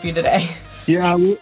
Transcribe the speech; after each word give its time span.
Help 0.00 0.04
you 0.04 0.14
today? 0.14 0.48
Yeah. 0.86 1.14
Well, 1.14 1.36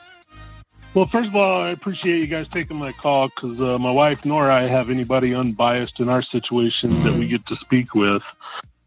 well, 0.94 1.06
first 1.06 1.28
of 1.28 1.36
all, 1.36 1.62
I 1.62 1.70
appreciate 1.70 2.18
you 2.18 2.26
guys 2.26 2.48
taking 2.48 2.76
my 2.76 2.92
call 2.92 3.28
because 3.28 3.60
uh, 3.60 3.78
my 3.78 3.90
wife 3.90 4.24
nor 4.24 4.50
I 4.50 4.64
have 4.64 4.90
anybody 4.90 5.32
unbiased 5.34 6.00
in 6.00 6.08
our 6.08 6.22
situation 6.22 7.04
that 7.04 7.14
we 7.14 7.28
get 7.28 7.46
to 7.46 7.56
speak 7.56 7.94
with. 7.94 8.22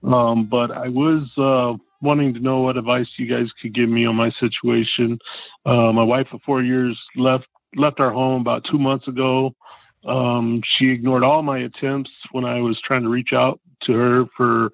Um, 0.03 0.45
but 0.45 0.71
I 0.71 0.89
was 0.89 1.23
uh, 1.37 1.77
wanting 2.01 2.33
to 2.33 2.39
know 2.39 2.61
what 2.61 2.75
advice 2.75 3.07
you 3.17 3.27
guys 3.27 3.47
could 3.61 3.73
give 3.73 3.87
me 3.87 4.05
on 4.05 4.15
my 4.15 4.31
situation. 4.39 5.19
Uh, 5.65 5.93
my 5.93 6.03
wife 6.03 6.27
of 6.33 6.41
four 6.41 6.61
years 6.61 6.99
left 7.15 7.45
left 7.77 8.01
our 8.01 8.11
home 8.11 8.41
about 8.41 8.65
two 8.69 8.79
months 8.79 9.07
ago. 9.07 9.55
Um, 10.05 10.61
she 10.77 10.89
ignored 10.89 11.23
all 11.23 11.43
my 11.43 11.59
attempts 11.59 12.11
when 12.31 12.43
I 12.43 12.59
was 12.59 12.81
trying 12.81 13.03
to 13.03 13.09
reach 13.09 13.31
out 13.31 13.61
to 13.85 13.93
her 13.93 14.25
for 14.35 14.71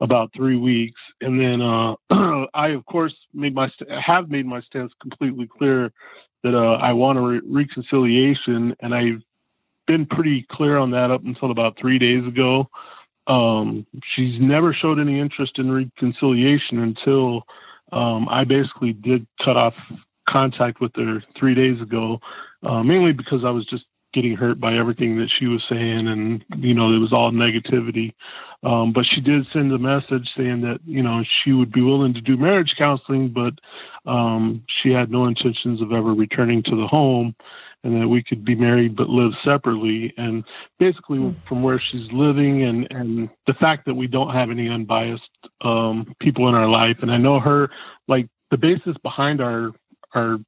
about 0.00 0.30
three 0.34 0.56
weeks, 0.56 1.00
and 1.20 1.40
then 1.40 1.60
uh, 1.60 1.94
I, 2.54 2.68
of 2.68 2.84
course, 2.86 3.14
made 3.34 3.54
my 3.54 3.70
have 4.04 4.30
made 4.30 4.46
my 4.46 4.60
stance 4.62 4.92
completely 5.00 5.46
clear 5.46 5.92
that 6.42 6.54
uh, 6.54 6.74
I 6.74 6.92
want 6.92 7.18
a 7.18 7.22
re- 7.22 7.40
reconciliation, 7.44 8.74
and 8.80 8.94
I've 8.94 9.22
been 9.86 10.06
pretty 10.06 10.46
clear 10.50 10.78
on 10.78 10.90
that 10.92 11.10
up 11.10 11.24
until 11.24 11.50
about 11.50 11.78
three 11.78 11.98
days 11.98 12.26
ago. 12.26 12.68
Um, 13.26 13.86
she's 14.14 14.40
never 14.40 14.72
showed 14.72 14.98
any 14.98 15.20
interest 15.20 15.58
in 15.58 15.70
reconciliation 15.70 16.78
until 16.78 17.42
um, 17.92 18.28
I 18.28 18.44
basically 18.44 18.92
did 18.92 19.26
cut 19.44 19.56
off 19.56 19.74
contact 20.28 20.80
with 20.80 20.94
her 20.96 21.22
three 21.38 21.54
days 21.54 21.80
ago, 21.80 22.20
uh, 22.62 22.82
mainly 22.82 23.12
because 23.12 23.44
I 23.44 23.50
was 23.50 23.66
just 23.66 23.84
getting 24.12 24.36
hurt 24.36 24.60
by 24.60 24.74
everything 24.74 25.16
that 25.18 25.30
she 25.38 25.46
was 25.46 25.62
saying, 25.68 26.08
and 26.08 26.44
you 26.56 26.74
know 26.74 26.92
it 26.92 26.98
was 26.98 27.12
all 27.12 27.30
negativity. 27.30 28.12
Um, 28.62 28.92
but 28.92 29.06
she 29.06 29.20
did 29.20 29.46
send 29.52 29.72
a 29.72 29.78
message 29.78 30.28
saying 30.36 30.60
that 30.62 30.80
you 30.84 31.02
know 31.02 31.22
she 31.42 31.52
would 31.52 31.72
be 31.72 31.82
willing 31.82 32.14
to 32.14 32.20
do 32.20 32.36
marriage 32.36 32.74
counseling, 32.78 33.28
but 33.28 33.54
um, 34.10 34.62
she 34.82 34.90
had 34.90 35.10
no 35.10 35.26
intentions 35.26 35.80
of 35.80 35.92
ever 35.92 36.14
returning 36.14 36.62
to 36.64 36.76
the 36.76 36.86
home, 36.86 37.34
and 37.84 38.00
that 38.00 38.08
we 38.08 38.22
could 38.22 38.44
be 38.44 38.54
married 38.54 38.96
but 38.96 39.08
live 39.08 39.32
separately. 39.44 40.12
And 40.16 40.44
basically, 40.78 41.34
from 41.48 41.62
where 41.62 41.80
she's 41.90 42.10
living, 42.12 42.64
and 42.64 42.86
and 42.90 43.30
the 43.46 43.54
fact 43.54 43.86
that 43.86 43.94
we 43.94 44.06
don't 44.06 44.34
have 44.34 44.50
any 44.50 44.68
unbiased 44.68 45.22
um, 45.62 46.14
people 46.20 46.48
in 46.48 46.54
our 46.54 46.68
life, 46.68 46.96
and 47.02 47.10
I 47.10 47.16
know 47.16 47.40
her 47.40 47.70
like 48.08 48.28
the 48.50 48.58
basis 48.58 48.96
behind 49.02 49.40
our 49.40 49.70
our 50.14 50.38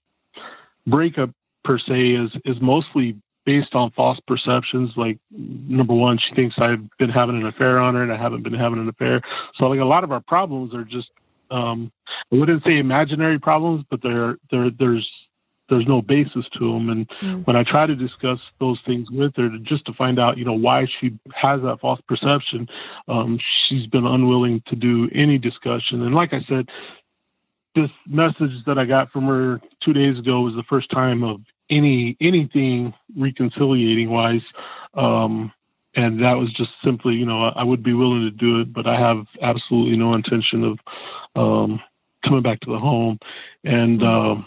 breakup 0.87 1.31
per 1.65 1.79
se 1.79 2.11
is 2.11 2.31
is 2.45 2.57
mostly 2.61 3.17
based 3.45 3.75
on 3.75 3.91
false 3.93 4.19
perceptions. 4.27 4.93
Like 4.97 5.19
number 5.31 5.95
one, 5.95 6.19
she 6.19 6.35
thinks 6.35 6.57
I've 6.59 6.87
been 6.99 7.11
having 7.11 7.37
an 7.37 7.47
affair 7.47 7.79
on 7.79 7.95
her, 7.95 8.03
and 8.03 8.13
I 8.13 8.17
haven't 8.17 8.43
been 8.43 8.55
having 8.55 8.79
an 8.79 8.89
affair. 8.89 9.21
So 9.57 9.67
like 9.67 9.81
a 9.81 9.85
lot 9.85 10.05
of 10.05 10.13
our 10.13 10.21
problems 10.21 10.75
are 10.75 10.85
just 10.85 11.09
um, 11.51 11.93
I 12.33 12.37
wouldn't 12.37 12.65
say 12.65 12.79
imaginary 12.79 13.39
problems, 13.39 13.85
but 13.91 14.03
there 14.03 14.37
there 14.51 14.71
there's 14.71 15.09
there's 15.69 15.87
no 15.87 16.03
basis 16.03 16.45
to 16.59 16.73
them. 16.73 16.91
And 16.91 17.09
Mm. 17.21 17.47
when 17.47 17.57
I 17.57 17.63
try 17.63 17.87
to 17.87 17.95
discuss 17.95 18.39
those 18.61 18.79
things 18.85 19.11
with 19.11 19.35
her, 19.37 19.49
to, 19.49 19.59
just 19.61 19.87
to 19.87 19.95
find 19.95 20.19
out, 20.19 20.37
you 20.37 20.45
know, 20.45 20.53
why 20.53 20.87
she 21.01 21.19
has 21.35 21.63
that 21.63 21.81
false 21.81 22.01
perception, 22.07 22.69
um, 23.09 23.39
she's 23.69 23.87
been 23.87 24.05
unwilling 24.07 24.63
to 24.67 24.77
do 24.77 25.09
any 25.15 25.39
discussion. 25.39 26.03
And 26.03 26.15
like 26.15 26.35
I 26.35 26.43
said, 26.43 26.69
this 27.75 27.91
message 28.07 28.53
that 28.67 28.79
I 28.79 28.85
got 28.85 29.11
from 29.13 29.25
her 29.25 29.61
two 29.83 29.95
days 29.95 30.19
ago 30.19 30.43
was 30.43 30.55
the 30.55 30.65
first 30.65 30.91
time 30.91 31.23
of 31.23 31.41
any 31.73 32.17
anything 32.21 32.93
reconciliating 33.17 34.11
wise. 34.11 34.47
Um, 34.95 35.53
and 35.95 36.23
that 36.25 36.39
was 36.39 36.51
just 36.55 36.71
simply, 36.83 37.15
you 37.15 37.27
know, 37.27 37.45
I, 37.45 37.61
I 37.61 37.65
would 37.65 37.83
be 37.83 37.93
willing 37.93 38.23
to 38.23 38.31
do 38.31 38.61
it, 38.61 38.73
but 38.73 38.87
I 38.87 38.99
have 38.99 39.27
absolutely 39.43 39.97
no 39.97 40.15
intention 40.15 40.65
of 40.65 40.79
um, 41.37 41.81
coming 42.25 42.43
back 42.43 42.61
to 42.61 42.73
the 42.73 42.79
home. 42.79 43.19
And 43.65 44.03
um, 44.03 44.47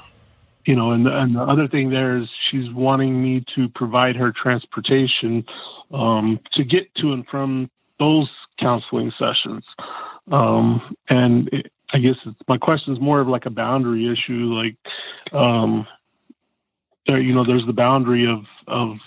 you 0.66 0.76
know, 0.76 0.92
and 0.92 1.08
and 1.08 1.36
the 1.36 1.42
other 1.42 1.68
thing 1.68 1.90
there 1.90 2.18
is 2.18 2.28
she's 2.50 2.72
wanting 2.74 3.22
me 3.22 3.44
to 3.56 3.70
provide 3.70 4.16
her 4.16 4.32
transportation 4.32 5.46
um, 5.92 6.40
to 6.54 6.64
get 6.64 6.94
to 6.96 7.14
and 7.14 7.26
from 7.28 7.70
those 8.00 8.30
counseling 8.60 9.12
sessions. 9.18 9.64
Um, 10.32 10.96
and 11.10 11.50
it, 11.54 11.72
I 11.94 12.00
guess 12.00 12.16
it's, 12.26 12.40
my 12.48 12.58
question 12.58 12.94
is 12.94 13.00
more 13.00 13.20
of 13.20 13.28
like 13.28 13.46
a 13.46 13.52
boundary 13.52 14.12
issue. 14.12 14.54
Like, 14.54 14.76
um, 15.32 15.88
there, 17.08 17.20
you 17.20 17.34
know, 17.34 17.46
there's 17.46 17.66
the 17.66 17.74
boundary 17.74 18.28
of 18.28 18.44
of 18.68 18.98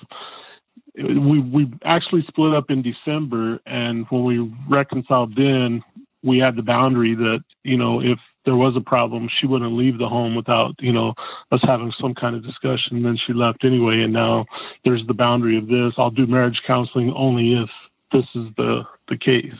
we 0.95 1.41
we 1.41 1.73
actually 1.85 2.23
split 2.29 2.55
up 2.55 2.71
in 2.71 2.83
December, 2.83 3.61
and 3.67 4.07
when 4.11 4.25
we 4.25 4.53
reconciled 4.69 5.35
then, 5.37 5.83
we 6.23 6.39
had 6.39 6.57
the 6.57 6.63
boundary 6.63 7.15
that 7.15 7.43
you 7.63 7.77
know 7.77 8.01
if 8.01 8.19
there 8.45 8.57
was 8.57 8.75
a 8.77 8.81
problem, 8.81 9.29
she 9.39 9.47
wouldn't 9.47 9.75
leave 9.75 9.99
the 9.99 10.09
home 10.09 10.35
without 10.35 10.75
you 10.81 10.93
know 10.93 11.15
us 11.53 11.61
having 11.65 11.93
some 12.01 12.15
kind 12.15 12.35
of 12.35 12.43
discussion. 12.43 13.03
Then 13.03 13.19
she 13.27 13.33
left 13.33 13.65
anyway, 13.65 14.03
and 14.03 14.13
now 14.13 14.47
there's 14.85 15.07
the 15.07 15.15
boundary 15.15 15.59
of 15.59 15.69
this. 15.69 15.93
I'll 15.99 16.11
do 16.11 16.27
marriage 16.27 16.61
counseling 16.67 17.13
only 17.15 17.55
if 17.55 17.69
this 18.13 18.25
is 18.35 18.47
the 18.57 18.83
the 19.09 19.17
case. 19.17 19.55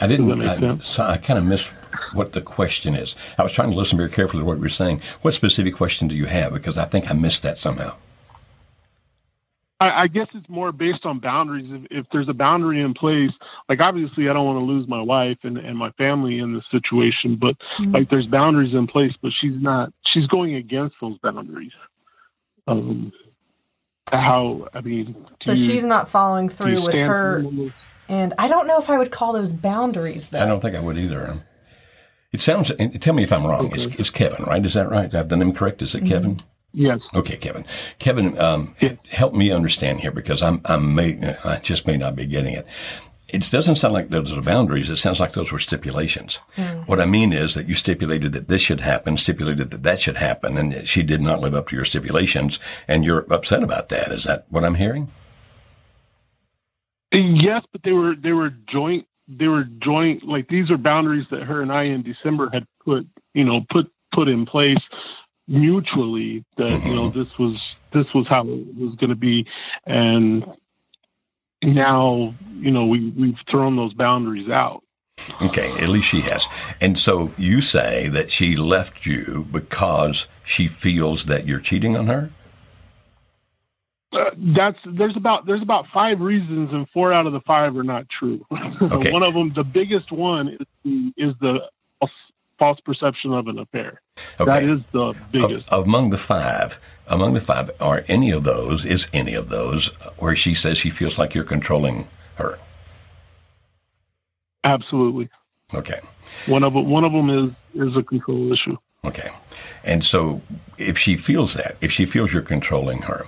I 0.00 0.06
didn't. 0.06 0.28
Does 0.28 0.38
that 0.38 0.44
make 0.44 0.48
I, 0.48 0.60
sense? 0.60 0.88
so 0.88 1.02
I 1.04 1.16
kind 1.16 1.38
of 1.38 1.44
missed 1.44 1.68
what 2.12 2.32
the 2.32 2.40
question 2.40 2.94
is. 2.94 3.16
I 3.38 3.42
was 3.42 3.52
trying 3.52 3.70
to 3.70 3.76
listen 3.76 3.96
very 3.98 4.10
carefully 4.10 4.40
to 4.40 4.44
what 4.44 4.54
you 4.54 4.60
were 4.62 4.68
saying. 4.68 5.02
What 5.22 5.34
specific 5.34 5.74
question 5.74 6.08
do 6.08 6.14
you 6.14 6.26
have? 6.26 6.52
Because 6.52 6.78
I 6.78 6.84
think 6.86 7.10
I 7.10 7.14
missed 7.14 7.42
that 7.42 7.58
somehow. 7.58 7.94
I, 9.80 10.02
I 10.02 10.06
guess 10.08 10.26
it's 10.34 10.48
more 10.48 10.72
based 10.72 11.06
on 11.06 11.18
boundaries. 11.20 11.66
If, 11.70 11.86
if 11.90 12.06
there's 12.12 12.28
a 12.28 12.34
boundary 12.34 12.82
in 12.82 12.94
place, 12.94 13.30
like 13.68 13.80
obviously 13.80 14.28
I 14.28 14.32
don't 14.32 14.44
want 14.44 14.58
to 14.58 14.64
lose 14.64 14.86
my 14.88 15.00
wife 15.00 15.38
and, 15.42 15.56
and 15.56 15.76
my 15.76 15.90
family 15.92 16.38
in 16.38 16.54
this 16.54 16.64
situation, 16.70 17.36
but 17.36 17.56
like 17.86 18.10
there's 18.10 18.26
boundaries 18.26 18.74
in 18.74 18.86
place, 18.86 19.12
but 19.22 19.32
she's 19.40 19.60
not, 19.60 19.92
she's 20.12 20.26
going 20.26 20.54
against 20.56 20.96
those 21.00 21.18
boundaries. 21.18 21.72
Um, 22.66 23.12
how, 24.12 24.68
I 24.74 24.80
mean, 24.80 25.14
So 25.40 25.52
you- 25.52 25.66
she's 25.66 25.84
not 25.84 26.08
following 26.08 26.48
through 26.48 26.82
with 26.82 26.94
her, 26.94 27.06
firm 27.06 27.46
on 27.46 27.56
those- 27.56 27.72
and 28.10 28.34
I 28.38 28.48
don't 28.48 28.66
know 28.66 28.78
if 28.78 28.90
I 28.90 28.98
would 28.98 29.10
call 29.10 29.32
those 29.32 29.52
boundaries 29.52 30.28
though. 30.28 30.42
I 30.42 30.46
don't 30.46 30.60
think 30.60 30.76
I 30.76 30.80
would 30.80 30.98
either. 30.98 31.42
It 32.32 32.40
sounds. 32.40 32.70
Tell 33.00 33.14
me 33.14 33.22
if 33.24 33.32
I'm 33.32 33.44
wrong. 33.46 33.72
It's, 33.72 33.86
Okay. 33.86 33.96
it's 33.98 34.10
Kevin, 34.10 34.44
right? 34.44 34.64
Is 34.64 34.74
that 34.74 34.88
right? 34.88 35.12
I 35.12 35.16
have 35.18 35.28
the 35.30 35.36
name 35.36 35.52
correct? 35.52 35.82
Is 35.82 35.94
it 35.94 36.04
Kevin? 36.06 36.36
Yes. 36.72 37.00
Okay, 37.14 37.36
Kevin. 37.36 37.64
Kevin, 37.98 38.38
um, 38.38 38.76
help 39.08 39.34
me 39.34 39.50
understand 39.50 40.00
here 40.00 40.12
because 40.12 40.40
I'm, 40.40 40.60
I'm 40.66 40.94
may, 40.94 41.36
I 41.42 41.56
just 41.58 41.86
may 41.88 41.96
not 41.96 42.14
be 42.14 42.26
getting 42.26 42.54
it. 42.54 42.64
It 43.26 43.48
doesn't 43.50 43.76
sound 43.76 43.94
like 43.94 44.10
those 44.10 44.32
are 44.36 44.42
boundaries. 44.42 44.90
It 44.90 44.96
sounds 44.96 45.18
like 45.18 45.32
those 45.32 45.50
were 45.50 45.58
stipulations. 45.58 46.36
What 46.86 47.00
I 47.00 47.06
mean 47.06 47.32
is 47.32 47.54
that 47.54 47.68
you 47.68 47.74
stipulated 47.74 48.32
that 48.32 48.46
this 48.48 48.60
should 48.62 48.80
happen, 48.80 49.16
stipulated 49.16 49.70
that 49.70 49.82
that 49.84 49.98
should 50.00 50.16
happen, 50.16 50.56
and 50.58 50.86
she 50.88 51.02
did 51.02 51.20
not 51.20 51.40
live 51.40 51.54
up 51.54 51.68
to 51.68 51.76
your 51.76 51.84
stipulations, 51.84 52.60
and 52.86 53.04
you're 53.04 53.26
upset 53.32 53.62
about 53.64 53.88
that. 53.88 54.12
Is 54.12 54.24
that 54.24 54.46
what 54.50 54.64
I'm 54.64 54.74
hearing? 54.76 55.08
Yes, 57.12 57.64
but 57.72 57.82
they 57.82 57.92
were 57.92 58.14
they 58.14 58.32
were 58.32 58.50
joint 58.70 59.06
they 59.28 59.48
were 59.48 59.64
joint 59.82 60.24
like 60.24 60.48
these 60.48 60.70
are 60.70 60.76
boundaries 60.76 61.26
that 61.30 61.42
her 61.42 61.62
and 61.62 61.72
I 61.72 61.84
in 61.84 62.02
December 62.02 62.50
had 62.52 62.66
put 62.84 63.06
you 63.34 63.44
know 63.44 63.64
put 63.70 63.90
put 64.12 64.28
in 64.28 64.46
place 64.46 64.78
mutually 65.46 66.44
that 66.56 66.82
you 66.84 66.94
know 66.94 67.10
mm-hmm. 67.10 67.18
this 67.18 67.28
was 67.38 67.56
this 67.92 68.06
was 68.14 68.26
how 68.28 68.42
it 68.42 68.76
was 68.76 68.94
going 68.96 69.10
to 69.10 69.16
be 69.16 69.46
and 69.86 70.44
now 71.62 72.34
you 72.54 72.70
know 72.70 72.86
we 72.86 73.10
we've 73.10 73.38
thrown 73.50 73.76
those 73.76 73.94
boundaries 73.94 74.48
out 74.48 74.82
Okay, 75.42 75.70
at 75.72 75.88
least 75.88 76.08
she 76.08 76.20
has. 76.22 76.46
And 76.80 76.98
so 76.98 77.30
you 77.36 77.60
say 77.60 78.08
that 78.08 78.30
she 78.30 78.56
left 78.56 79.06
you 79.06 79.46
because 79.50 80.26
she 80.44 80.66
feels 80.66 81.26
that 81.26 81.46
you're 81.46 81.60
cheating 81.60 81.96
on 81.96 82.06
her? 82.06 82.30
Uh, 84.12 84.30
that's 84.56 84.78
there's 84.84 85.16
about 85.16 85.46
there's 85.46 85.62
about 85.62 85.86
five 85.94 86.20
reasons 86.20 86.70
and 86.72 86.88
four 86.90 87.12
out 87.12 87.26
of 87.26 87.32
the 87.32 87.40
five 87.40 87.76
are 87.76 87.84
not 87.84 88.06
true 88.08 88.44
Okay. 88.82 89.12
one 89.12 89.22
of 89.22 89.34
them 89.34 89.52
the 89.54 89.64
biggest 89.64 90.10
one 90.10 90.48
is 90.48 90.66
the, 90.84 91.12
is 91.16 91.34
the 91.40 91.60
false 92.60 92.78
perception 92.80 93.32
of 93.32 93.48
an 93.48 93.58
affair. 93.58 94.00
Okay. 94.38 94.50
That 94.50 94.64
is 94.64 94.80
the 94.92 95.14
biggest. 95.32 95.68
Of, 95.70 95.84
among 95.84 96.10
the 96.10 96.18
five, 96.18 96.78
among 97.08 97.34
the 97.34 97.40
five, 97.40 97.70
are 97.80 98.04
any 98.06 98.30
of 98.30 98.44
those, 98.44 98.84
is 98.84 99.08
any 99.12 99.34
of 99.34 99.48
those 99.48 99.88
where 100.18 100.36
she 100.36 100.54
says 100.54 100.78
she 100.78 100.90
feels 100.90 101.18
like 101.18 101.34
you're 101.34 101.42
controlling 101.42 102.06
her? 102.36 102.58
Absolutely. 104.62 105.28
Okay. 105.74 106.00
One 106.46 106.62
of 106.62 106.74
one 106.74 107.04
of 107.04 107.12
them 107.12 107.30
is 107.30 107.88
is 107.88 107.96
a 107.96 108.02
control 108.02 108.52
issue. 108.52 108.76
Okay. 109.04 109.30
And 109.82 110.04
so 110.04 110.42
if 110.76 110.98
she 110.98 111.16
feels 111.16 111.54
that, 111.54 111.76
if 111.80 111.90
she 111.90 112.04
feels 112.04 112.32
you're 112.32 112.42
controlling 112.42 113.02
her, 113.02 113.26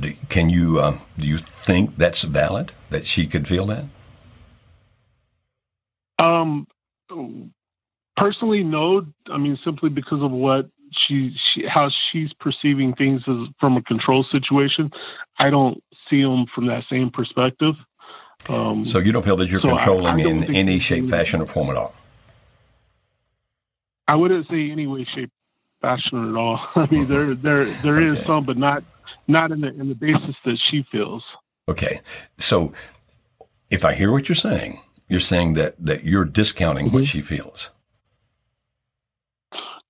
do, 0.00 0.14
can 0.28 0.50
you, 0.50 0.80
um, 0.80 1.00
do 1.18 1.26
you 1.26 1.38
think 1.38 1.96
that's 1.96 2.22
valid, 2.22 2.72
that 2.90 3.06
she 3.06 3.26
could 3.26 3.46
feel 3.46 3.66
that? 3.66 3.84
Um, 6.18 6.66
personally, 8.16 8.62
no. 8.64 9.06
I 9.30 9.38
mean, 9.38 9.58
simply 9.64 9.90
because 9.90 10.22
of 10.22 10.30
what 10.30 10.68
she, 10.92 11.34
she 11.52 11.66
how 11.66 11.90
she's 12.10 12.32
perceiving 12.34 12.94
things 12.94 13.22
as 13.26 13.48
from 13.60 13.76
a 13.76 13.82
control 13.82 14.24
situation. 14.30 14.90
I 15.38 15.50
don't 15.50 15.82
see 16.08 16.22
them 16.22 16.46
from 16.54 16.66
that 16.66 16.84
same 16.90 17.10
perspective. 17.10 17.74
Um, 18.48 18.84
so 18.84 18.98
you 18.98 19.12
don't 19.12 19.24
feel 19.24 19.36
that 19.36 19.48
you're 19.48 19.60
so 19.60 19.68
controlling 19.70 20.20
I, 20.20 20.24
I 20.24 20.30
in 20.30 20.54
any 20.54 20.78
shape, 20.78 21.08
fashion, 21.08 21.40
or 21.40 21.46
form 21.46 21.70
at 21.70 21.76
all. 21.76 21.94
I 24.08 24.14
wouldn't 24.14 24.48
say 24.48 24.70
any 24.70 24.86
way, 24.86 25.04
shape, 25.04 25.32
fashion 25.80 26.30
at 26.30 26.36
all. 26.36 26.60
I 26.76 26.86
mean, 26.90 27.06
there 27.06 27.34
there 27.34 27.64
there 27.64 27.96
okay. 27.96 28.20
is 28.20 28.26
some, 28.26 28.44
but 28.44 28.56
not 28.56 28.84
not 29.28 29.52
in 29.52 29.60
the 29.60 29.68
in 29.68 29.88
the 29.88 29.94
basis 29.94 30.36
that 30.44 30.58
she 30.70 30.84
feels. 30.90 31.22
Okay, 31.68 32.00
so 32.38 32.72
if 33.70 33.84
I 33.84 33.94
hear 33.94 34.12
what 34.12 34.28
you're 34.28 34.36
saying, 34.36 34.80
you're 35.08 35.20
saying 35.20 35.54
that 35.54 35.74
that 35.84 36.04
you're 36.04 36.24
discounting 36.24 36.86
mm-hmm. 36.86 36.96
what 36.96 37.06
she 37.06 37.20
feels. 37.20 37.70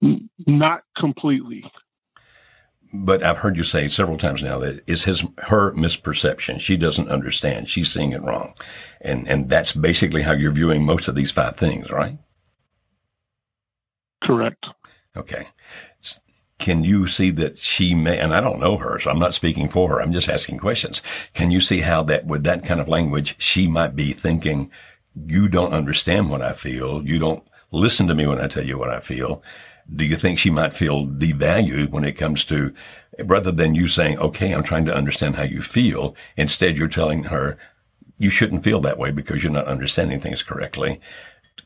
N- 0.02 0.28
not 0.46 0.82
completely. 0.96 1.64
But 2.92 3.22
I've 3.22 3.38
heard 3.38 3.56
you 3.56 3.62
say 3.62 3.88
several 3.88 4.16
times 4.16 4.42
now 4.42 4.58
that 4.60 4.82
it's 4.86 5.04
his 5.04 5.24
her 5.38 5.72
misperception. 5.72 6.60
She 6.60 6.76
doesn't 6.76 7.08
understand. 7.08 7.68
She's 7.68 7.92
seeing 7.92 8.12
it 8.12 8.22
wrong, 8.22 8.54
and 9.00 9.28
and 9.28 9.48
that's 9.50 9.72
basically 9.72 10.22
how 10.22 10.32
you're 10.32 10.52
viewing 10.52 10.84
most 10.84 11.08
of 11.08 11.14
these 11.14 11.32
five 11.32 11.56
things, 11.56 11.90
right? 11.90 12.18
Correct. 14.22 14.64
Okay. 15.16 15.48
Can 16.58 16.84
you 16.84 17.06
see 17.06 17.30
that 17.32 17.58
she 17.58 17.94
may, 17.94 18.18
and 18.18 18.34
I 18.34 18.40
don't 18.40 18.60
know 18.60 18.78
her, 18.78 18.98
so 18.98 19.10
I'm 19.10 19.18
not 19.18 19.34
speaking 19.34 19.68
for 19.68 19.90
her. 19.90 20.00
I'm 20.00 20.12
just 20.12 20.28
asking 20.28 20.58
questions. 20.58 21.02
Can 21.34 21.50
you 21.50 21.60
see 21.60 21.80
how 21.80 22.02
that 22.04 22.26
with 22.26 22.44
that 22.44 22.64
kind 22.64 22.80
of 22.80 22.88
language, 22.88 23.36
she 23.38 23.66
might 23.66 23.94
be 23.94 24.12
thinking, 24.12 24.70
you 25.26 25.48
don't 25.48 25.74
understand 25.74 26.30
what 26.30 26.42
I 26.42 26.52
feel. 26.52 27.06
You 27.06 27.18
don't 27.18 27.46
listen 27.72 28.06
to 28.06 28.14
me 28.14 28.26
when 28.26 28.40
I 28.40 28.48
tell 28.48 28.64
you 28.64 28.78
what 28.78 28.90
I 28.90 29.00
feel. 29.00 29.42
Do 29.94 30.04
you 30.04 30.16
think 30.16 30.38
she 30.38 30.50
might 30.50 30.74
feel 30.74 31.06
devalued 31.06 31.90
when 31.90 32.04
it 32.04 32.16
comes 32.18 32.44
to, 32.46 32.74
rather 33.22 33.52
than 33.52 33.74
you 33.74 33.86
saying, 33.86 34.18
okay, 34.18 34.52
I'm 34.52 34.64
trying 34.64 34.84
to 34.86 34.96
understand 34.96 35.36
how 35.36 35.44
you 35.44 35.62
feel. 35.62 36.16
Instead, 36.36 36.76
you're 36.76 36.88
telling 36.88 37.24
her, 37.24 37.58
you 38.18 38.30
shouldn't 38.30 38.64
feel 38.64 38.80
that 38.80 38.98
way 38.98 39.10
because 39.10 39.42
you're 39.42 39.52
not 39.52 39.66
understanding 39.66 40.20
things 40.20 40.42
correctly. 40.42 41.00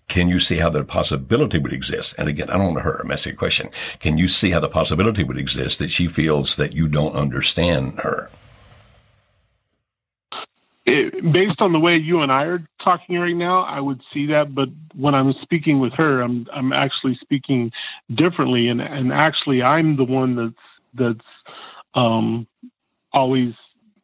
Can 0.09 0.29
you 0.29 0.41
see 0.41 0.57
how 0.57 0.69
the 0.69 0.85
possibility 0.85 1.59
would 1.59 1.73
exist? 1.73 2.15
And 2.19 2.29
again, 2.29 2.51
I 2.51 2.59
don't 2.59 2.75
know 2.75 2.81
her. 2.81 3.01
I'm 3.03 3.13
asking 3.13 3.35
a 3.35 3.37
question. 3.37 3.71
Can 4.01 4.19
you 4.19 4.27
see 4.27 4.51
how 4.51 4.61
the 4.61 4.69
possibility 4.69 5.23
would 5.23 5.39
exist 5.39 5.79
that 5.79 5.91
she 5.91 6.09
feels 6.09 6.57
that 6.57 6.73
you 6.73 6.89
don't 6.89 7.15
understand 7.15 8.01
her? 8.01 8.29
It, 10.87 11.33
based 11.33 11.61
on 11.61 11.73
the 11.73 11.79
way 11.79 11.97
you 11.97 12.23
and 12.23 12.33
I 12.33 12.45
are 12.45 12.67
talking 12.83 13.19
right 13.21 13.37
now, 13.37 13.61
I 13.61 13.79
would 13.79 14.01
see 14.13 14.27
that. 14.27 14.53
But 14.55 14.71
when 14.97 15.15
I'm 15.15 15.33
speaking 15.43 15.79
with 15.79 15.93
her, 15.93 16.23
I'm 16.23 16.49
I'm 16.53 16.73
actually 16.73 17.17
speaking 17.21 17.71
differently, 18.13 18.69
and 18.69 18.81
and 18.81 19.13
actually 19.13 19.63
I'm 19.63 19.97
the 19.97 20.05
one 20.05 20.35
that's 20.35 20.65
that's 20.95 21.27
um, 21.95 22.49
always 23.13 23.55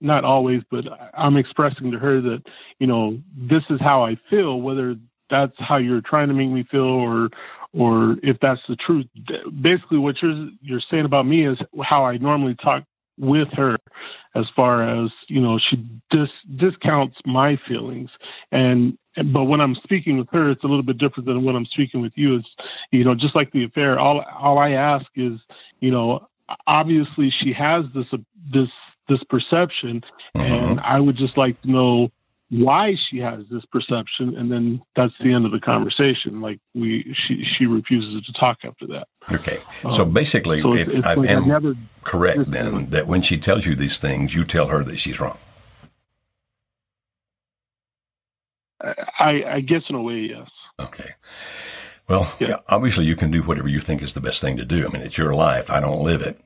not 0.00 0.24
always, 0.24 0.62
but 0.70 0.84
I'm 1.14 1.36
expressing 1.36 1.90
to 1.90 1.98
her 1.98 2.20
that 2.20 2.42
you 2.78 2.86
know 2.86 3.18
this 3.36 3.62
is 3.70 3.80
how 3.80 4.04
I 4.04 4.16
feel, 4.30 4.60
whether 4.60 4.96
that's 5.30 5.52
how 5.58 5.78
you're 5.78 6.00
trying 6.00 6.28
to 6.28 6.34
make 6.34 6.50
me 6.50 6.64
feel 6.70 6.82
or 6.82 7.30
or 7.72 8.16
if 8.22 8.38
that's 8.40 8.60
the 8.68 8.76
truth. 8.76 9.06
Basically 9.60 9.98
what 9.98 10.16
you're 10.22 10.48
you're 10.62 10.80
saying 10.90 11.04
about 11.04 11.26
me 11.26 11.46
is 11.46 11.58
how 11.82 12.04
i 12.04 12.16
normally 12.16 12.54
talk 12.56 12.84
with 13.18 13.48
her 13.52 13.74
as 14.34 14.44
far 14.54 14.82
as 14.82 15.10
you 15.28 15.40
know 15.40 15.58
she 15.70 15.76
dis- 16.10 16.28
discounts 16.56 17.16
my 17.24 17.58
feelings. 17.68 18.10
And 18.52 18.96
but 19.32 19.44
when 19.44 19.60
i'm 19.60 19.74
speaking 19.82 20.18
with 20.18 20.28
her 20.32 20.50
it's 20.50 20.64
a 20.64 20.66
little 20.66 20.82
bit 20.82 20.98
different 20.98 21.26
than 21.26 21.44
when 21.44 21.56
i'm 21.56 21.66
speaking 21.66 22.00
with 22.00 22.12
you. 22.16 22.36
It's 22.36 22.48
you 22.92 23.04
know 23.04 23.14
just 23.14 23.34
like 23.34 23.50
the 23.52 23.64
affair 23.64 23.98
all 23.98 24.20
all 24.38 24.58
i 24.58 24.70
ask 24.70 25.06
is 25.16 25.40
you 25.80 25.90
know 25.90 26.28
obviously 26.66 27.32
she 27.42 27.52
has 27.52 27.84
this 27.94 28.06
uh, 28.12 28.18
this 28.52 28.68
this 29.08 29.22
perception. 29.30 30.02
Mm-hmm. 30.36 30.40
and 30.40 30.80
i 30.80 31.00
would 31.00 31.16
just 31.16 31.38
like 31.38 31.60
to 31.62 31.70
know 31.70 32.10
why 32.50 32.94
she 33.10 33.18
has 33.18 33.44
this 33.50 33.64
perception 33.66 34.36
and 34.36 34.50
then 34.50 34.80
that's 34.94 35.12
the 35.20 35.32
end 35.32 35.44
of 35.46 35.52
the 35.52 35.58
conversation. 35.58 36.40
Like 36.40 36.60
we 36.74 37.14
she 37.26 37.44
she 37.56 37.66
refuses 37.66 38.24
to 38.24 38.32
talk 38.34 38.58
after 38.64 38.86
that. 38.88 39.08
Okay. 39.32 39.60
So 39.82 40.02
um, 40.02 40.12
basically 40.12 40.62
so 40.62 40.74
if 40.74 41.04
i 41.04 41.14
like 41.14 41.28
am 41.28 41.48
never, 41.48 41.74
correct 42.04 42.50
then 42.50 42.90
that 42.90 43.08
when 43.08 43.22
she 43.22 43.36
tells 43.36 43.66
you 43.66 43.74
these 43.74 43.98
things 43.98 44.34
you 44.34 44.44
tell 44.44 44.68
her 44.68 44.84
that 44.84 44.98
she's 44.98 45.18
wrong. 45.18 45.38
I 48.80 49.42
i 49.48 49.60
guess 49.60 49.82
in 49.88 49.96
a 49.96 50.02
way 50.02 50.18
yes. 50.18 50.48
Okay. 50.78 51.14
Well 52.08 52.32
yeah. 52.38 52.58
obviously 52.68 53.06
you 53.06 53.16
can 53.16 53.32
do 53.32 53.42
whatever 53.42 53.68
you 53.68 53.80
think 53.80 54.02
is 54.02 54.14
the 54.14 54.20
best 54.20 54.40
thing 54.40 54.56
to 54.56 54.64
do. 54.64 54.86
I 54.86 54.92
mean 54.92 55.02
it's 55.02 55.18
your 55.18 55.34
life. 55.34 55.68
I 55.68 55.80
don't 55.80 56.04
live 56.04 56.22
it 56.22 56.40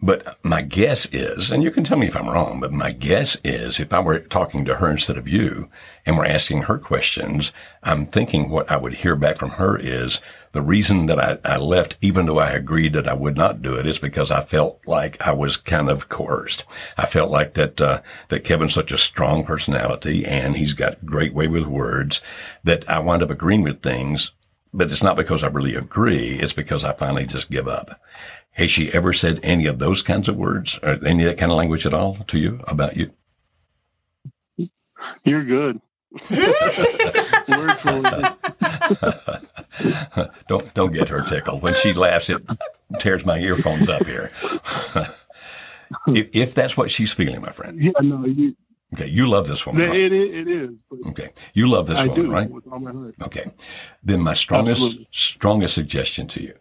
but 0.00 0.38
my 0.44 0.60
guess 0.60 1.06
is, 1.06 1.50
and 1.50 1.62
you 1.62 1.70
can 1.70 1.82
tell 1.82 1.96
me 1.96 2.06
if 2.06 2.16
I'm 2.16 2.28
wrong, 2.28 2.60
but 2.60 2.72
my 2.72 2.90
guess 2.90 3.38
is 3.42 3.80
if 3.80 3.94
I 3.94 4.00
were 4.00 4.18
talking 4.18 4.64
to 4.66 4.74
her 4.76 4.90
instead 4.90 5.16
of 5.16 5.26
you 5.26 5.70
and 6.04 6.18
we're 6.18 6.26
asking 6.26 6.62
her 6.62 6.78
questions, 6.78 7.50
I'm 7.82 8.06
thinking 8.06 8.50
what 8.50 8.70
I 8.70 8.76
would 8.76 8.94
hear 8.94 9.16
back 9.16 9.38
from 9.38 9.50
her 9.50 9.78
is 9.78 10.20
the 10.52 10.60
reason 10.60 11.06
that 11.06 11.18
I, 11.18 11.38
I 11.44 11.56
left, 11.56 11.96
even 12.02 12.26
though 12.26 12.38
I 12.38 12.50
agreed 12.50 12.92
that 12.92 13.08
I 13.08 13.14
would 13.14 13.38
not 13.38 13.62
do 13.62 13.74
it, 13.74 13.86
is 13.86 13.98
because 13.98 14.30
I 14.30 14.42
felt 14.42 14.80
like 14.86 15.20
I 15.26 15.32
was 15.32 15.56
kind 15.56 15.88
of 15.88 16.10
coerced. 16.10 16.64
I 16.98 17.06
felt 17.06 17.30
like 17.30 17.54
that, 17.54 17.80
uh, 17.80 18.02
that 18.28 18.44
Kevin's 18.44 18.74
such 18.74 18.92
a 18.92 18.98
strong 18.98 19.44
personality 19.44 20.26
and 20.26 20.56
he's 20.56 20.74
got 20.74 21.06
great 21.06 21.32
way 21.32 21.48
with 21.48 21.64
words 21.64 22.20
that 22.64 22.88
I 22.88 22.98
wound 22.98 23.22
up 23.22 23.30
agreeing 23.30 23.62
with 23.62 23.82
things 23.82 24.32
but 24.72 24.90
it's 24.90 25.02
not 25.02 25.16
because 25.16 25.42
I 25.42 25.48
really 25.48 25.74
agree. 25.74 26.38
It's 26.38 26.52
because 26.52 26.84
I 26.84 26.92
finally 26.92 27.26
just 27.26 27.50
give 27.50 27.68
up. 27.68 28.00
Has 28.52 28.70
she 28.70 28.92
ever 28.92 29.12
said 29.12 29.40
any 29.42 29.66
of 29.66 29.78
those 29.78 30.02
kinds 30.02 30.28
of 30.28 30.36
words 30.36 30.78
or 30.82 30.98
any 31.04 31.24
of 31.24 31.30
that 31.30 31.38
kind 31.38 31.52
of 31.52 31.58
language 31.58 31.86
at 31.86 31.94
all 31.94 32.18
to 32.28 32.38
you 32.38 32.60
about 32.66 32.96
you? 32.96 33.10
You're 35.24 35.44
good. 35.44 35.80
word 36.30 37.72
for 37.80 38.00
word. 38.00 38.36
don't 40.48 40.72
don't 40.74 40.92
get 40.92 41.08
her 41.08 41.22
tickled. 41.22 41.62
When 41.62 41.74
she 41.74 41.92
laughs, 41.92 42.30
it 42.30 42.42
tears 42.98 43.26
my 43.26 43.38
earphones 43.38 43.88
up 43.88 44.06
here. 44.06 44.30
if, 46.08 46.28
if 46.32 46.54
that's 46.54 46.76
what 46.76 46.90
she's 46.90 47.12
feeling, 47.12 47.40
my 47.40 47.52
friend. 47.52 47.80
Yeah, 47.80 47.92
no, 48.00 48.24
you, 48.24 48.56
Okay, 48.94 49.08
you 49.08 49.28
love 49.28 49.48
this 49.48 49.66
woman. 49.66 49.82
It, 49.90 50.12
it, 50.12 50.34
it 50.34 50.48
is. 50.48 50.70
Okay, 51.08 51.30
you 51.54 51.68
love 51.68 51.86
this 51.86 51.98
I 51.98 52.06
woman, 52.06 52.24
do, 52.24 52.30
right? 52.30 52.50
Okay, 53.22 53.50
then 54.02 54.20
my 54.22 54.34
strongest 54.34 54.82
Absolutely. 54.82 55.08
strongest 55.10 55.74
suggestion 55.74 56.28
to 56.28 56.42
you 56.42 56.54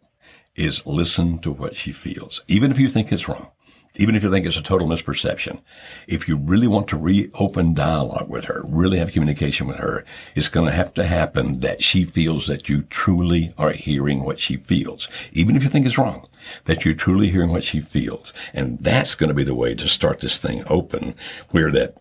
is 0.55 0.85
listen 0.85 1.39
to 1.39 1.51
what 1.51 1.75
she 1.75 1.91
feels, 1.91 2.41
even 2.47 2.71
if 2.71 2.79
you 2.79 2.89
think 2.89 3.11
it's 3.11 3.27
wrong, 3.27 3.51
even 3.97 4.15
if 4.15 4.23
you 4.23 4.31
think 4.31 4.45
it's 4.45 4.57
a 4.57 4.63
total 4.63 4.87
misperception. 4.87 5.61
If 6.07 6.27
you 6.27 6.37
really 6.37 6.67
want 6.67 6.87
to 6.89 6.97
reopen 6.97 7.73
dialogue 7.73 8.29
with 8.29 8.45
her, 8.45 8.63
really 8.65 8.97
have 8.97 9.11
communication 9.11 9.67
with 9.67 9.77
her, 9.77 10.03
it's 10.33 10.47
going 10.47 10.65
to 10.65 10.75
have 10.75 10.93
to 10.95 11.05
happen 11.05 11.59
that 11.59 11.83
she 11.83 12.05
feels 12.05 12.47
that 12.47 12.69
you 12.69 12.83
truly 12.83 13.53
are 13.57 13.71
hearing 13.71 14.23
what 14.23 14.39
she 14.39 14.57
feels, 14.57 15.09
even 15.31 15.55
if 15.55 15.63
you 15.63 15.69
think 15.69 15.85
it's 15.85 15.97
wrong, 15.97 16.27
that 16.63 16.85
you're 16.85 16.95
truly 16.95 17.29
hearing 17.29 17.51
what 17.51 17.63
she 17.63 17.81
feels. 17.81 18.33
And 18.53 18.79
that's 18.79 19.13
going 19.13 19.29
to 19.29 19.35
be 19.35 19.43
the 19.43 19.55
way 19.55 19.75
to 19.75 19.87
start 19.87 20.21
this 20.21 20.39
thing 20.39 20.63
open 20.67 21.15
where 21.51 21.71
that 21.71 21.97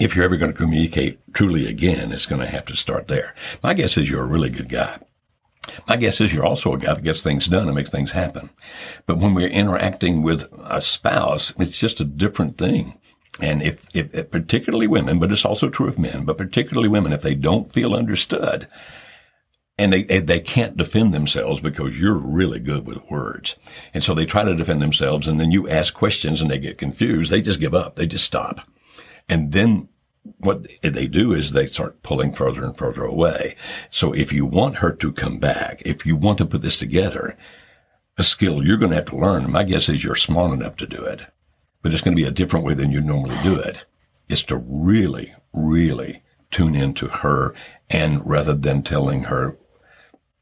if 0.00 0.14
you're 0.14 0.24
ever 0.24 0.36
going 0.36 0.52
to 0.52 0.58
communicate 0.58 1.18
truly 1.32 1.66
again, 1.66 2.12
it's 2.12 2.26
going 2.26 2.40
to 2.40 2.48
have 2.48 2.64
to 2.66 2.76
start 2.76 3.08
there. 3.08 3.34
My 3.62 3.74
guess 3.74 3.96
is 3.96 4.10
you're 4.10 4.22
a 4.22 4.26
really 4.26 4.50
good 4.50 4.68
guy. 4.68 4.98
My 5.86 5.96
guess 5.96 6.20
is 6.20 6.32
you're 6.32 6.46
also 6.46 6.72
a 6.72 6.78
guy 6.78 6.94
that 6.94 7.04
gets 7.04 7.22
things 7.22 7.46
done 7.46 7.66
and 7.66 7.76
makes 7.76 7.90
things 7.90 8.12
happen. 8.12 8.50
But 9.06 9.18
when 9.18 9.34
we're 9.34 9.48
interacting 9.48 10.22
with 10.22 10.50
a 10.64 10.80
spouse, 10.80 11.52
it's 11.58 11.78
just 11.78 12.00
a 12.00 12.04
different 12.04 12.58
thing. 12.58 12.98
And 13.40 13.62
if, 13.62 13.78
if, 13.94 14.12
if, 14.14 14.30
particularly 14.30 14.86
women, 14.86 15.18
but 15.18 15.30
it's 15.30 15.44
also 15.44 15.68
true 15.68 15.88
of 15.88 15.98
men, 15.98 16.24
but 16.24 16.38
particularly 16.38 16.88
women, 16.88 17.12
if 17.12 17.22
they 17.22 17.34
don't 17.34 17.72
feel 17.72 17.94
understood 17.94 18.66
and 19.78 19.92
they, 19.92 20.02
they 20.02 20.40
can't 20.40 20.76
defend 20.76 21.14
themselves 21.14 21.60
because 21.60 22.00
you're 22.00 22.14
really 22.14 22.58
good 22.58 22.84
with 22.84 23.08
words. 23.08 23.54
And 23.94 24.02
so 24.02 24.12
they 24.12 24.26
try 24.26 24.42
to 24.42 24.56
defend 24.56 24.82
themselves 24.82 25.28
and 25.28 25.38
then 25.38 25.52
you 25.52 25.68
ask 25.68 25.94
questions 25.94 26.40
and 26.40 26.50
they 26.50 26.58
get 26.58 26.78
confused. 26.78 27.30
They 27.30 27.42
just 27.42 27.60
give 27.60 27.74
up. 27.74 27.94
They 27.94 28.06
just 28.06 28.24
stop. 28.24 28.68
And 29.28 29.52
then 29.52 29.88
what 30.38 30.66
they 30.82 31.06
do 31.06 31.32
is 31.32 31.52
they 31.52 31.66
start 31.68 32.02
pulling 32.02 32.32
further 32.32 32.64
and 32.64 32.76
further 32.76 33.02
away. 33.02 33.56
So 33.90 34.12
if 34.12 34.32
you 34.32 34.46
want 34.46 34.76
her 34.76 34.92
to 34.92 35.12
come 35.12 35.38
back, 35.38 35.82
if 35.84 36.06
you 36.06 36.16
want 36.16 36.38
to 36.38 36.46
put 36.46 36.62
this 36.62 36.76
together, 36.76 37.36
a 38.16 38.24
skill 38.24 38.64
you're 38.64 38.76
going 38.76 38.90
to 38.90 38.96
have 38.96 39.06
to 39.06 39.16
learn. 39.16 39.50
My 39.50 39.64
guess 39.64 39.88
is 39.88 40.04
you're 40.04 40.16
smart 40.16 40.52
enough 40.52 40.76
to 40.76 40.86
do 40.86 41.02
it, 41.02 41.26
but 41.82 41.92
it's 41.92 42.02
going 42.02 42.16
to 42.16 42.22
be 42.22 42.28
a 42.28 42.32
different 42.32 42.66
way 42.66 42.74
than 42.74 42.90
you 42.90 43.00
normally 43.00 43.40
do 43.42 43.56
it. 43.56 43.84
Is 44.28 44.42
to 44.44 44.56
really, 44.56 45.34
really 45.52 46.22
tune 46.50 46.74
into 46.74 47.08
her 47.08 47.54
and 47.88 48.26
rather 48.26 48.54
than 48.54 48.82
telling 48.82 49.24
her 49.24 49.56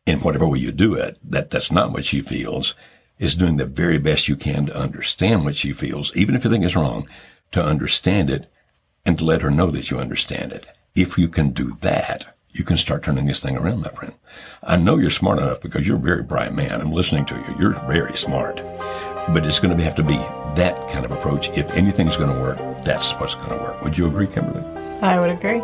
in 0.06 0.20
whatever 0.20 0.46
way 0.46 0.58
you 0.58 0.72
do 0.72 0.94
it, 0.94 1.18
that 1.22 1.50
that's 1.50 1.70
not 1.70 1.92
what 1.92 2.04
she 2.04 2.20
feels, 2.20 2.74
is 3.18 3.36
doing 3.36 3.56
the 3.56 3.66
very 3.66 3.98
best 3.98 4.28
you 4.28 4.36
can 4.36 4.66
to 4.66 4.76
understand 4.76 5.44
what 5.44 5.56
she 5.56 5.72
feels, 5.72 6.14
even 6.16 6.34
if 6.34 6.44
you 6.44 6.50
think 6.50 6.64
it's 6.64 6.76
wrong, 6.76 7.08
to 7.52 7.62
understand 7.62 8.30
it 8.30 8.50
and 9.06 9.20
let 9.20 9.40
her 9.40 9.50
know 9.50 9.70
that 9.70 9.90
you 9.90 9.98
understand 9.98 10.52
it. 10.52 10.66
If 10.94 11.16
you 11.16 11.28
can 11.28 11.50
do 11.50 11.78
that, 11.80 12.36
you 12.52 12.64
can 12.64 12.76
start 12.76 13.04
turning 13.04 13.26
this 13.26 13.40
thing 13.40 13.56
around, 13.56 13.82
my 13.82 13.90
friend. 13.90 14.14
I 14.62 14.76
know 14.76 14.98
you're 14.98 15.10
smart 15.10 15.38
enough 15.38 15.60
because 15.60 15.86
you're 15.86 15.96
a 15.96 16.00
very 16.00 16.22
bright 16.22 16.54
man. 16.54 16.80
I'm 16.80 16.92
listening 16.92 17.24
to 17.26 17.34
you. 17.36 17.56
You're 17.58 17.80
very 17.86 18.16
smart. 18.16 18.56
But 19.32 19.46
it's 19.46 19.60
going 19.60 19.76
to 19.76 19.84
have 19.84 19.94
to 19.96 20.02
be 20.02 20.16
that 20.56 20.88
kind 20.88 21.04
of 21.04 21.12
approach. 21.12 21.48
If 21.56 21.70
anything's 21.72 22.16
going 22.16 22.34
to 22.34 22.40
work, 22.40 22.58
that's 22.84 23.12
what's 23.12 23.34
going 23.34 23.50
to 23.50 23.56
work. 23.56 23.82
Would 23.82 23.96
you 23.96 24.06
agree, 24.06 24.26
Kimberly? 24.26 24.64
I 25.02 25.20
would 25.20 25.30
agree. 25.30 25.60